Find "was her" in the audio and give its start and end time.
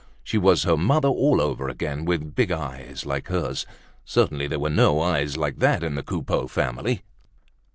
0.39-0.77